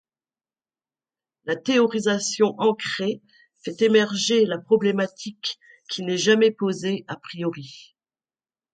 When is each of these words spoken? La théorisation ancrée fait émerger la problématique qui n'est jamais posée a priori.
La 1.45 1.55
théorisation 1.55 2.55
ancrée 2.59 3.21
fait 3.63 3.83
émerger 3.83 4.47
la 4.47 4.57
problématique 4.57 5.59
qui 5.91 6.01
n'est 6.01 6.17
jamais 6.17 6.49
posée 6.49 7.05
a 7.07 7.17
priori. 7.17 7.93